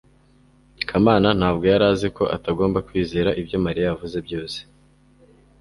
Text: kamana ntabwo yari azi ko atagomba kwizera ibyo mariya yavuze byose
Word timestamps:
kamana 0.89 1.27
ntabwo 1.39 1.63
yari 1.71 1.85
azi 1.91 2.07
ko 2.17 2.23
atagomba 2.35 2.83
kwizera 2.87 3.29
ibyo 3.41 3.57
mariya 3.65 3.87
yavuze 3.89 4.17
byose 4.27 4.57